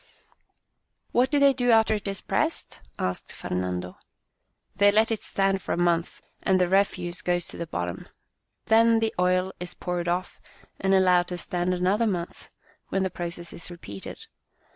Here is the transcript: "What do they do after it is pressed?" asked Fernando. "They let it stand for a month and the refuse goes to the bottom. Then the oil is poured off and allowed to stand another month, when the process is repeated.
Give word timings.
"What 1.11 1.29
do 1.29 1.37
they 1.37 1.53
do 1.53 1.69
after 1.69 1.93
it 1.93 2.07
is 2.07 2.21
pressed?" 2.21 2.79
asked 3.11 3.31
Fernando. 3.31 3.97
"They 4.75 4.91
let 4.91 5.11
it 5.11 5.21
stand 5.21 5.61
for 5.61 5.73
a 5.73 5.77
month 5.77 6.23
and 6.41 6.59
the 6.59 6.67
refuse 6.67 7.21
goes 7.21 7.45
to 7.49 7.57
the 7.57 7.67
bottom. 7.67 8.07
Then 8.65 8.97
the 8.97 9.13
oil 9.19 9.53
is 9.59 9.75
poured 9.75 10.07
off 10.07 10.41
and 10.79 10.95
allowed 10.95 11.27
to 11.27 11.37
stand 11.37 11.75
another 11.75 12.07
month, 12.07 12.49
when 12.89 13.03
the 13.03 13.11
process 13.11 13.53
is 13.53 13.69
repeated. 13.69 14.25